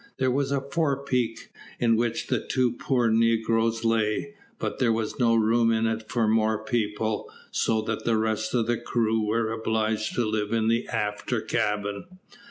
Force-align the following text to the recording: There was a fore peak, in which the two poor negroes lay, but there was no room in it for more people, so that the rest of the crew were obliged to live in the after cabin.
There 0.17 0.31
was 0.31 0.51
a 0.51 0.61
fore 0.61 1.05
peak, 1.05 1.51
in 1.79 1.95
which 1.95 2.25
the 2.25 2.39
two 2.43 2.71
poor 2.71 3.11
negroes 3.11 3.85
lay, 3.85 4.33
but 4.57 4.79
there 4.79 4.91
was 4.91 5.19
no 5.19 5.35
room 5.35 5.71
in 5.71 5.85
it 5.85 6.05
for 6.09 6.27
more 6.27 6.57
people, 6.65 7.29
so 7.51 7.83
that 7.83 8.03
the 8.03 8.17
rest 8.17 8.55
of 8.55 8.65
the 8.65 8.79
crew 8.79 9.21
were 9.23 9.51
obliged 9.51 10.15
to 10.15 10.25
live 10.25 10.53
in 10.53 10.69
the 10.69 10.87
after 10.89 11.39
cabin. 11.39 12.05